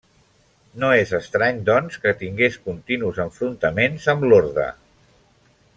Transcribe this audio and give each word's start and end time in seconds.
No 0.83 0.87
és 1.01 1.11
estrany, 1.17 1.59
doncs, 1.67 1.99
que 2.07 2.15
tingués 2.23 2.57
continus 2.69 3.21
enfrontaments 3.27 4.09
amb 4.15 4.27
l'orde. 4.33 4.67